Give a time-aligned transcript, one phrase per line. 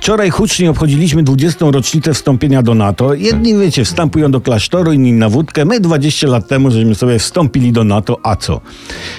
[0.00, 1.66] Wczoraj hucznie obchodziliśmy 20.
[1.70, 3.14] rocznicę wstąpienia do NATO.
[3.14, 5.64] Jedni, wiecie, wstępują do klasztoru, inni na wódkę.
[5.64, 8.60] My 20 lat temu, żeśmy sobie wstąpili do NATO, a co?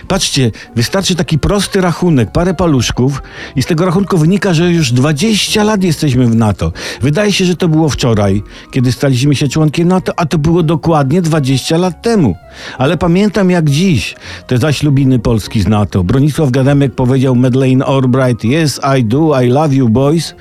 [0.07, 3.21] Patrzcie, wystarczy taki prosty rachunek, parę paluszków
[3.55, 6.71] i z tego rachunku wynika, że już 20 lat jesteśmy w NATO.
[7.02, 11.21] Wydaje się, że to było wczoraj, kiedy staliśmy się członkiem NATO, a to było dokładnie
[11.21, 12.36] 20 lat temu.
[12.77, 14.16] Ale pamiętam jak dziś
[14.48, 16.04] te zaślubiny Polski z NATO.
[16.04, 20.36] Bronisław Gademek powiedział Madeleine Albright, yes I do, I love you boys.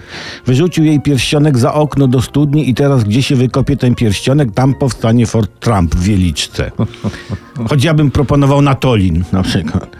[0.46, 4.74] Wyrzucił jej pierścionek za okno do studni i teraz gdzie się wykopie ten pierścionek, tam
[4.74, 6.70] powstanie Fort Trump w Wieliczce.
[7.68, 9.96] Choć ja bym proponował Natolin na przykład.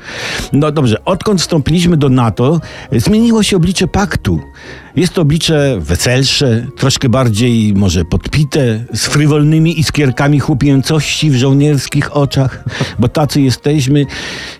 [0.52, 2.60] No dobrze, odkąd wstąpiliśmy do NATO,
[2.92, 4.40] zmieniło się oblicze paktu.
[4.96, 12.64] Jest to oblicze weselsze, troszkę bardziej może podpite, z frywolnymi iskierkami chłopięcości w żołnierskich oczach,
[12.98, 14.06] bo tacy jesteśmy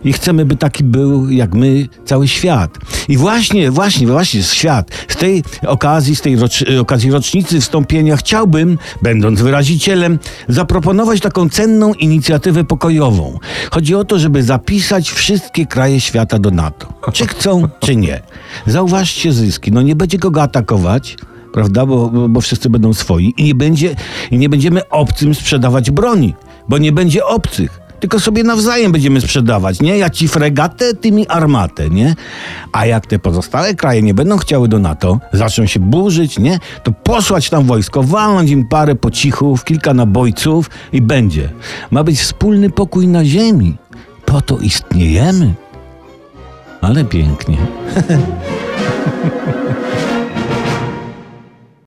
[0.05, 2.79] i chcemy, by taki był jak my cały świat.
[3.09, 4.91] I właśnie, właśnie, właśnie świat.
[5.09, 11.95] Z tej okazji, z tej rocz, okazji rocznicy wstąpienia chciałbym, będąc wyrazicielem, zaproponować taką cenną
[11.95, 13.39] inicjatywę pokojową.
[13.71, 16.93] Chodzi o to, żeby zapisać wszystkie kraje świata do NATO.
[17.13, 18.21] Czy chcą, czy nie.
[18.67, 19.73] Zauważcie zyski.
[19.73, 21.17] No nie będzie go atakować,
[21.53, 23.97] prawda, bo, bo wszyscy będą swoi i nie, będzie,
[24.31, 26.35] i nie będziemy obcym sprzedawać broni,
[26.69, 27.90] bo nie będzie obcych.
[28.01, 29.99] Tylko sobie nawzajem będziemy sprzedawać, nie?
[29.99, 32.15] Ja ci fregatę, ty mi armatę, nie?
[32.73, 36.59] A jak te pozostałe kraje nie będą chciały do NATO, zaczną się burzyć, nie?
[36.83, 41.49] To posłać tam wojsko, walnąć im parę pocichów, kilka nabojców i będzie.
[41.91, 43.77] Ma być wspólny pokój na ziemi.
[44.25, 45.55] Po to istniejemy.
[46.81, 47.57] Ale pięknie.